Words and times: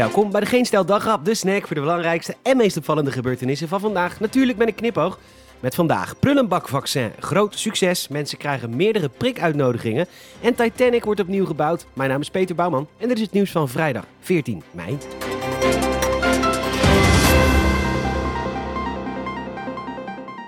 Welkom 0.00 0.30
bij 0.30 0.40
de 0.40 0.46
Geen 0.46 0.64
Stel 0.64 0.84
Dagrap, 0.84 1.24
de 1.24 1.34
snack 1.34 1.66
voor 1.66 1.74
de 1.74 1.80
belangrijkste 1.82 2.36
en 2.42 2.56
meest 2.56 2.76
opvallende 2.76 3.12
gebeurtenissen 3.12 3.68
van 3.68 3.80
vandaag. 3.80 4.20
Natuurlijk 4.20 4.58
met 4.58 4.68
een 4.68 4.74
knipoog. 4.74 5.18
Met 5.60 5.74
vandaag 5.74 6.18
prullenbakvaccin, 6.18 7.12
groot 7.18 7.58
succes. 7.58 8.08
Mensen 8.08 8.38
krijgen 8.38 8.76
meerdere 8.76 9.08
prikuitnodigingen. 9.08 10.06
En 10.40 10.54
Titanic 10.54 11.04
wordt 11.04 11.20
opnieuw 11.20 11.46
gebouwd. 11.46 11.86
Mijn 11.92 12.10
naam 12.10 12.20
is 12.20 12.30
Peter 12.30 12.54
Bouwman 12.54 12.88
en 12.98 13.08
dit 13.08 13.16
is 13.16 13.22
het 13.22 13.32
nieuws 13.32 13.50
van 13.50 13.68
vrijdag 13.68 14.04
14 14.20 14.62
mei. 14.70 14.98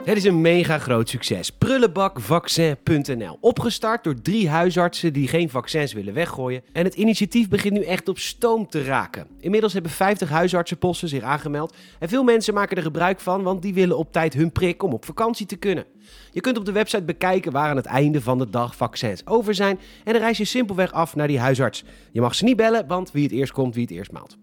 Het 0.05 0.17
is 0.17 0.25
een 0.25 0.41
mega 0.41 0.79
groot 0.79 1.09
succes. 1.09 1.51
Prullenbakvaccin.nl. 1.51 3.39
Opgestart 3.41 4.05
door 4.05 4.23
drie 4.23 4.49
huisartsen 4.49 5.13
die 5.13 5.29
geen 5.29 5.51
vaccins 5.51 5.93
willen 5.93 6.15
weggooien. 6.15 6.63
En 6.73 6.85
het 6.85 6.95
initiatief 6.95 7.49
begint 7.49 7.73
nu 7.75 7.83
echt 7.83 8.09
op 8.09 8.19
stoom 8.19 8.69
te 8.69 8.85
raken. 8.85 9.27
Inmiddels 9.41 9.73
hebben 9.73 9.93
50 9.93 10.29
huisartsenposten 10.29 11.09
zich 11.09 11.23
aangemeld. 11.23 11.75
En 11.99 12.09
veel 12.09 12.23
mensen 12.23 12.55
maken 12.55 12.77
er 12.77 12.83
gebruik 12.83 13.21
van, 13.21 13.43
want 13.43 13.63
die 13.63 13.75
willen 13.75 13.99
op 13.99 14.13
tijd 14.13 14.35
hun 14.35 14.53
prik 14.53 14.83
om 14.83 14.93
op 14.93 15.05
vakantie 15.05 15.47
te 15.47 15.57
kunnen. 15.57 15.85
Je 16.31 16.41
kunt 16.41 16.59
op 16.59 16.65
de 16.65 16.73
website 16.73 17.03
bekijken 17.03 17.53
waar 17.53 17.71
aan 17.71 17.77
het 17.77 17.87
einde 17.87 18.21
van 18.21 18.39
de 18.39 18.51
dag 18.51 18.77
vaccins 18.77 19.27
over 19.27 19.55
zijn. 19.55 19.79
En 20.05 20.13
dan 20.13 20.23
reis 20.23 20.39
je 20.39 20.45
simpelweg 20.45 20.93
af 20.93 21.17
naar 21.17 21.29
die 21.29 21.39
huisarts. 21.39 21.85
Je 22.13 22.21
mag 22.21 22.35
ze 22.35 22.45
niet 22.45 22.57
bellen, 22.57 22.87
want 22.87 23.11
wie 23.13 23.23
het 23.23 23.33
eerst 23.33 23.53
komt, 23.53 23.75
wie 23.75 23.85
het 23.85 23.93
eerst 23.93 24.13
maalt. 24.13 24.37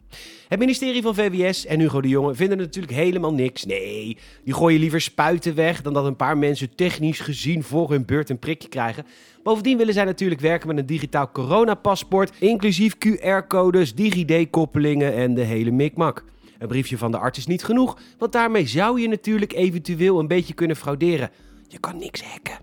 Het 0.48 0.60
ministerie 0.60 1.02
van 1.02 1.16
VWS 1.16 1.66
en 1.66 1.80
Hugo 1.80 2.02
de 2.02 2.08
Jonge 2.08 2.36
vinden 2.36 2.58
natuurlijk 2.58 2.94
helemaal 2.94 3.34
niks. 3.34 3.66
Nee, 3.66 4.18
die 4.44 4.54
gooien 4.54 4.80
liever 4.80 5.02
spuiten 5.02 5.56
weg 5.56 5.82
dan 5.82 5.94
dat 5.94 6.06
een 6.06 6.16
paar 6.16 6.38
mensen 6.38 6.76
technisch 6.76 7.20
gezien 7.20 7.64
voor 7.64 7.90
hun 7.90 8.06
beurt 8.06 8.30
een 8.30 8.40
prikje 8.40 8.70
krijgen. 8.70 9.06
Bovendien 9.44 9.78
willen 9.78 9.94
zij 9.94 10.06
natuurlijk 10.06 10.42
werken 10.42 10.68
met 10.68 10.78
een 10.78 10.86
digitaal 10.86 11.32
coronapaspoort, 11.32 12.32
inclusief 12.40 12.96
QR-codes, 12.96 13.96
DigiD-koppelingen 13.96 15.14
en 15.14 15.34
de 15.34 15.44
hele 15.44 15.72
mikmak. 15.72 16.24
Een 16.60 16.68
briefje 16.68 16.98
van 16.98 17.12
de 17.12 17.18
arts 17.18 17.38
is 17.38 17.48
niet 17.48 17.64
genoeg, 17.64 17.98
want 18.18 18.32
daarmee 18.32 18.68
zou 18.68 19.02
je 19.02 19.08
natuurlijk 19.08 19.54
eventueel 19.54 20.20
een 20.20 20.28
beetje 20.28 20.54
kunnen 20.54 20.76
frauderen. 20.76 21.30
Je 21.72 21.80
kan 21.80 21.98
niks 21.98 22.24
hacken. 22.24 22.58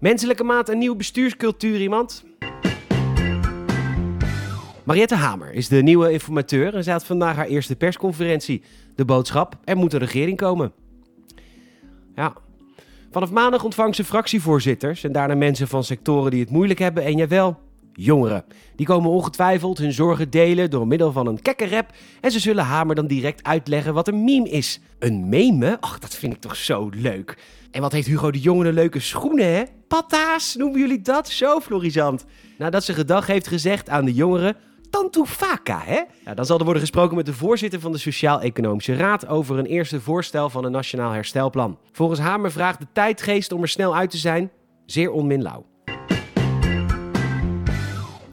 Menselijke 0.00 0.44
maat 0.44 0.68
en 0.68 0.78
nieuwe 0.78 0.96
bestuurscultuur, 0.96 1.80
iemand? 1.80 2.24
Mariette 4.84 5.14
Hamer 5.14 5.52
is 5.52 5.68
de 5.68 5.82
nieuwe 5.82 6.12
informateur 6.12 6.74
en 6.74 6.84
zij 6.84 6.92
had 6.92 7.04
vandaag 7.04 7.36
haar 7.36 7.46
eerste 7.46 7.76
persconferentie. 7.76 8.62
De 8.94 9.04
boodschap, 9.04 9.58
er 9.64 9.76
moet 9.76 9.92
een 9.92 9.98
regering 9.98 10.36
komen. 10.36 10.72
Ja. 12.14 12.32
Vanaf 13.10 13.30
maandag 13.30 13.64
ontvangt 13.64 13.96
ze 13.96 14.04
fractievoorzitters 14.04 15.04
en 15.04 15.12
daarna 15.12 15.34
mensen 15.34 15.68
van 15.68 15.84
sectoren 15.84 16.30
die 16.30 16.40
het 16.40 16.50
moeilijk 16.50 16.78
hebben 16.78 17.04
en 17.04 17.16
jawel, 17.16 17.60
jongeren. 17.92 18.44
Die 18.76 18.86
komen 18.86 19.10
ongetwijfeld 19.10 19.78
hun 19.78 19.92
zorgen 19.92 20.30
delen 20.30 20.70
door 20.70 20.86
middel 20.86 21.12
van 21.12 21.26
een 21.26 21.42
kekke 21.42 21.68
rap 21.68 21.90
en 22.20 22.30
ze 22.30 22.38
zullen 22.40 22.64
Hamer 22.64 22.94
dan 22.94 23.06
direct 23.06 23.44
uitleggen 23.44 23.94
wat 23.94 24.08
een 24.08 24.24
meme 24.24 24.48
is. 24.48 24.80
Een 24.98 25.28
meme? 25.28 25.76
Ach, 25.80 25.98
dat 25.98 26.14
vind 26.14 26.32
ik 26.32 26.40
toch 26.40 26.56
zo 26.56 26.90
leuk. 26.94 27.38
En 27.70 27.80
wat 27.80 27.92
heeft 27.92 28.06
Hugo 28.06 28.30
de 28.30 28.40
Jonge 28.40 28.68
een 28.68 28.74
leuke 28.74 29.00
schoenen, 29.00 29.54
hè? 29.54 29.62
Patta's, 29.88 30.56
noemen 30.56 30.80
jullie 30.80 31.02
dat? 31.02 31.28
Zo 31.28 31.60
florisant. 31.60 32.24
Nadat 32.58 32.84
ze 32.84 32.92
gedag 32.92 33.26
heeft 33.26 33.46
gezegd 33.46 33.88
aan 33.88 34.04
de 34.04 34.14
jongeren, 34.14 34.56
Tantufaka, 34.90 35.82
hè? 35.84 36.00
Ja, 36.24 36.34
dan 36.34 36.46
zal 36.46 36.58
er 36.58 36.64
worden 36.64 36.82
gesproken 36.82 37.16
met 37.16 37.26
de 37.26 37.32
voorzitter 37.32 37.80
van 37.80 37.92
de 37.92 37.98
Sociaal-Economische 37.98 38.96
Raad 38.96 39.26
over 39.26 39.58
een 39.58 39.66
eerste 39.66 40.00
voorstel 40.00 40.50
van 40.50 40.64
een 40.64 40.72
Nationaal 40.72 41.10
Herstelplan. 41.10 41.78
Volgens 41.92 42.20
Hamer 42.20 42.52
vraagt 42.52 42.78
de 42.78 42.86
tijdgeest 42.92 43.52
om 43.52 43.62
er 43.62 43.68
snel 43.68 43.96
uit 43.96 44.10
te 44.10 44.18
zijn 44.18 44.50
zeer 44.86 45.10
onminlauw. 45.10 45.71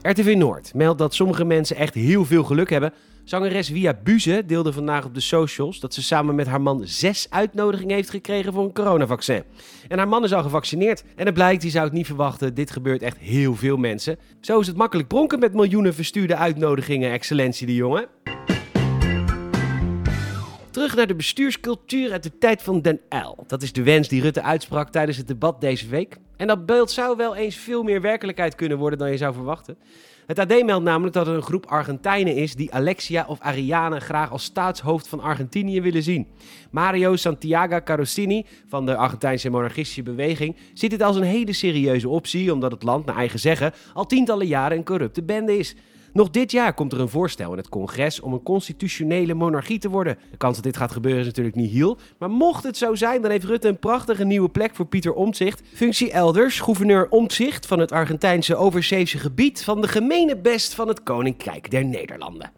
RTV 0.02 0.34
Noord 0.36 0.74
meldt 0.74 0.98
dat 0.98 1.14
sommige 1.14 1.44
mensen 1.44 1.76
echt 1.76 1.94
heel 1.94 2.24
veel 2.24 2.44
geluk 2.44 2.70
hebben. 2.70 2.92
Zangeres 3.24 3.68
Via 3.68 3.98
Buze 4.04 4.42
deelde 4.46 4.72
vandaag 4.72 5.04
op 5.04 5.14
de 5.14 5.20
socials 5.20 5.80
dat 5.80 5.94
ze 5.94 6.02
samen 6.02 6.34
met 6.34 6.46
haar 6.46 6.60
man 6.60 6.82
zes 6.84 7.26
uitnodigingen 7.30 7.94
heeft 7.94 8.10
gekregen 8.10 8.52
voor 8.52 8.64
een 8.64 8.72
coronavaccin. 8.72 9.42
En 9.88 9.98
haar 9.98 10.08
man 10.08 10.24
is 10.24 10.32
al 10.32 10.42
gevaccineerd. 10.42 11.04
En 11.16 11.24
het 11.24 11.34
blijkt, 11.34 11.62
die 11.62 11.70
zou 11.70 11.84
het 11.84 11.92
niet 11.92 12.06
verwachten, 12.06 12.54
dit 12.54 12.70
gebeurt 12.70 13.02
echt 13.02 13.18
heel 13.18 13.54
veel 13.54 13.76
mensen. 13.76 14.18
Zo 14.40 14.60
is 14.60 14.66
het 14.66 14.76
makkelijk 14.76 15.08
pronken 15.08 15.38
met 15.38 15.54
miljoenen 15.54 15.94
verstuurde 15.94 16.36
uitnodigingen, 16.36 17.12
excellentie 17.12 17.66
de 17.66 17.74
jongen. 17.74 18.06
Terug 20.70 20.96
naar 20.96 21.06
de 21.06 21.14
bestuurscultuur 21.14 22.12
uit 22.12 22.22
de 22.22 22.38
tijd 22.38 22.62
van 22.62 22.80
Den 22.80 23.00
Uyl. 23.08 23.44
Dat 23.46 23.62
is 23.62 23.72
de 23.72 23.82
wens 23.82 24.08
die 24.08 24.22
Rutte 24.22 24.42
uitsprak 24.42 24.90
tijdens 24.90 25.16
het 25.16 25.28
debat 25.28 25.60
deze 25.60 25.88
week. 25.88 26.18
En 26.40 26.46
dat 26.46 26.66
beeld 26.66 26.90
zou 26.90 27.16
wel 27.16 27.36
eens 27.36 27.56
veel 27.56 27.82
meer 27.82 28.00
werkelijkheid 28.00 28.54
kunnen 28.54 28.78
worden 28.78 28.98
dan 28.98 29.10
je 29.10 29.16
zou 29.16 29.34
verwachten. 29.34 29.78
Het 30.26 30.38
AD 30.38 30.64
meldt 30.64 30.84
namelijk 30.84 31.14
dat 31.14 31.26
er 31.26 31.34
een 31.34 31.42
groep 31.42 31.66
Argentijnen 31.66 32.36
is 32.36 32.54
die 32.54 32.74
Alexia 32.74 33.24
of 33.28 33.40
Ariane 33.40 34.00
graag 34.00 34.30
als 34.30 34.44
staatshoofd 34.44 35.08
van 35.08 35.20
Argentinië 35.20 35.80
willen 35.80 36.02
zien. 36.02 36.26
Mario 36.70 37.16
Santiago 37.16 37.80
Carosini 37.84 38.46
van 38.66 38.86
de 38.86 38.96
Argentijnse 38.96 39.50
monarchistische 39.50 40.02
beweging 40.02 40.56
ziet 40.74 40.90
dit 40.90 41.02
als 41.02 41.16
een 41.16 41.22
hele 41.22 41.52
serieuze 41.52 42.08
optie, 42.08 42.52
omdat 42.52 42.72
het 42.72 42.82
land, 42.82 43.06
naar 43.06 43.16
eigen 43.16 43.38
zeggen, 43.38 43.72
al 43.94 44.06
tientallen 44.06 44.46
jaren 44.46 44.76
een 44.76 44.84
corrupte 44.84 45.22
bende 45.22 45.58
is. 45.58 45.76
Nog 46.12 46.30
dit 46.30 46.50
jaar 46.50 46.74
komt 46.74 46.92
er 46.92 47.00
een 47.00 47.08
voorstel 47.08 47.50
in 47.50 47.56
het 47.56 47.68
congres 47.68 48.20
om 48.20 48.32
een 48.32 48.42
constitutionele 48.42 49.34
monarchie 49.34 49.78
te 49.78 49.88
worden. 49.88 50.18
De 50.30 50.36
kans 50.36 50.54
dat 50.54 50.64
dit 50.64 50.76
gaat 50.76 50.92
gebeuren 50.92 51.20
is 51.20 51.26
natuurlijk 51.26 51.56
niet 51.56 51.70
heel. 51.70 51.98
Maar 52.18 52.30
mocht 52.30 52.64
het 52.64 52.76
zo 52.76 52.94
zijn, 52.94 53.22
dan 53.22 53.30
heeft 53.30 53.44
Rutte 53.44 53.68
een 53.68 53.78
prachtige 53.78 54.24
nieuwe 54.24 54.48
plek 54.48 54.74
voor 54.74 54.86
Pieter 54.86 55.12
Omtzigt. 55.12 55.62
Functie 55.74 56.10
elders, 56.10 56.60
gouverneur 56.60 57.08
Omtzigt 57.08 57.66
van 57.66 57.78
het 57.78 57.92
Argentijnse 57.92 58.56
overzeese 58.56 59.18
gebied 59.18 59.64
van 59.64 59.80
de 59.80 59.88
gemene 59.88 60.36
best 60.36 60.74
van 60.74 60.88
het 60.88 61.02
Koninkrijk 61.02 61.70
der 61.70 61.84
Nederlanden. 61.84 62.52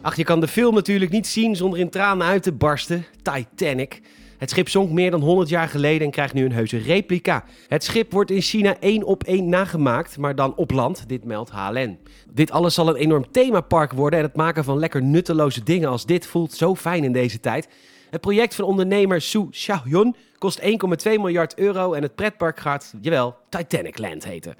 Ach, 0.00 0.16
je 0.16 0.24
kan 0.24 0.40
de 0.40 0.48
film 0.48 0.74
natuurlijk 0.74 1.10
niet 1.10 1.26
zien 1.26 1.56
zonder 1.56 1.78
in 1.78 1.90
tranen 1.90 2.26
uit 2.26 2.42
te 2.42 2.52
barsten. 2.52 3.04
Titanic. 3.22 4.00
Het 4.38 4.50
schip 4.50 4.68
zonk 4.68 4.90
meer 4.90 5.10
dan 5.10 5.20
100 5.20 5.48
jaar 5.48 5.68
geleden 5.68 6.06
en 6.06 6.10
krijgt 6.10 6.34
nu 6.34 6.44
een 6.44 6.52
heuse 6.52 6.78
replica. 6.78 7.44
Het 7.68 7.84
schip 7.84 8.12
wordt 8.12 8.30
in 8.30 8.40
China 8.40 8.76
één 8.80 9.02
op 9.02 9.24
één 9.24 9.48
nagemaakt, 9.48 10.18
maar 10.18 10.34
dan 10.34 10.54
op 10.56 10.70
land. 10.70 11.08
Dit 11.08 11.24
meldt 11.24 11.50
HLN. 11.50 11.98
Dit 12.30 12.50
alles 12.50 12.74
zal 12.74 12.88
een 12.88 12.96
enorm 12.96 13.30
themapark 13.30 13.92
worden 13.92 14.18
en 14.18 14.24
het 14.24 14.36
maken 14.36 14.64
van 14.64 14.78
lekker 14.78 15.02
nutteloze 15.02 15.62
dingen 15.62 15.88
als 15.88 16.06
dit 16.06 16.26
voelt 16.26 16.52
zo 16.52 16.74
fijn 16.74 17.04
in 17.04 17.12
deze 17.12 17.40
tijd. 17.40 17.68
Het 18.10 18.20
project 18.20 18.54
van 18.54 18.64
ondernemer 18.64 19.20
Su 19.20 19.48
Xiaoyun 19.50 20.16
kost 20.38 20.60
1,2 20.60 20.66
miljard 21.02 21.58
euro 21.58 21.92
en 21.92 22.02
het 22.02 22.14
pretpark 22.14 22.60
gaat, 22.60 22.94
jawel, 23.00 23.36
Titanic 23.48 23.98
Land 23.98 24.24
heten. 24.24 24.54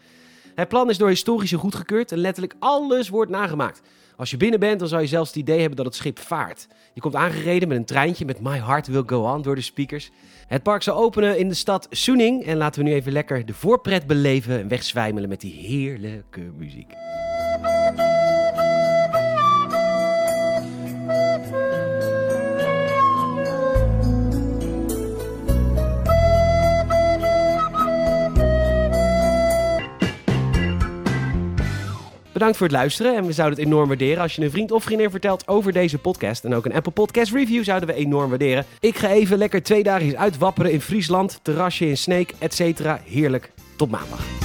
Het 0.55 0.69
plan 0.69 0.91
is 0.91 0.99
door 0.99 1.09
historici 1.09 1.57
goedgekeurd 1.57 2.13
en 2.13 2.19
letterlijk 2.19 2.55
alles 2.59 3.09
wordt 3.09 3.31
nagemaakt. 3.31 3.81
Als 4.17 4.31
je 4.31 4.37
binnen 4.37 4.61
bent, 4.61 4.79
dan 4.79 4.89
zou 4.89 5.03
je 5.03 5.09
zelfs 5.09 5.29
het 5.29 5.39
idee 5.39 5.59
hebben 5.59 5.77
dat 5.77 5.87
het 5.87 5.95
schip 5.95 6.19
vaart. 6.19 6.67
Je 6.93 7.01
komt 7.01 7.15
aangereden 7.15 7.69
met 7.69 7.77
een 7.77 7.85
treintje 7.85 8.25
met 8.25 8.41
My 8.41 8.59
Heart 8.59 8.87
Will 8.87 9.03
Go 9.07 9.33
On 9.33 9.43
door 9.43 9.55
de 9.55 9.61
speakers. 9.61 10.11
Het 10.47 10.63
park 10.63 10.83
zal 10.83 10.97
openen 10.97 11.39
in 11.39 11.49
de 11.49 11.55
stad 11.55 11.87
Suning 11.91 12.45
en 12.45 12.57
laten 12.57 12.83
we 12.83 12.89
nu 12.89 12.95
even 12.95 13.13
lekker 13.13 13.47
de 13.47 13.55
voorpret 13.55 14.07
beleven 14.07 14.59
en 14.59 14.69
wegzwijmelen 14.69 15.29
met 15.29 15.41
die 15.41 15.55
heerlijke 15.55 16.41
muziek. 16.41 16.93
Bedankt 32.35 32.57
voor 32.57 32.67
het 32.67 32.77
luisteren 32.77 33.17
en 33.17 33.27
we 33.27 33.33
zouden 33.33 33.59
het 33.59 33.67
enorm 33.67 33.89
waarderen 33.89 34.23
als 34.23 34.35
je 34.35 34.43
een 34.43 34.51
vriend 34.51 34.73
of 34.73 34.83
vriendin 34.85 35.11
vertelt 35.11 35.49
over 35.49 35.73
deze 35.73 35.99
podcast. 35.99 36.45
En 36.45 36.55
ook 36.55 36.65
een 36.65 36.75
Apple 36.75 36.93
Podcast 36.93 37.33
review 37.33 37.65
zouden 37.65 37.89
we 37.89 37.95
enorm 37.95 38.29
waarderen. 38.29 38.65
Ik 38.81 38.97
ga 38.97 39.09
even 39.09 39.39
lekker 39.39 39.63
twee 39.63 39.83
dagen 39.83 40.19
uitwapperen 40.19 40.73
in 40.73 40.81
Friesland, 40.81 41.39
terrasje 41.43 41.89
in 41.89 41.97
Sneek, 41.97 42.35
etc. 42.39 42.61
Heerlijk. 43.05 43.51
Tot 43.77 43.91
maandag. 43.91 44.44